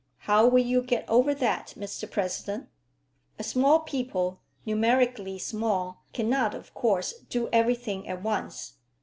How 0.21 0.47
will 0.47 0.63
you 0.63 0.81
get 0.81 1.05
over 1.07 1.35
that, 1.35 1.75
Mr 1.77 2.09
President?" 2.09 2.69
A 3.37 3.43
small 3.43 3.81
people, 3.81 4.39
numerically 4.65 5.37
small, 5.37 6.01
cannot 6.11 6.55
of 6.55 6.73
course 6.73 7.13
do 7.29 7.49
everything 7.53 8.07
at 8.07 8.23
once. 8.23 8.77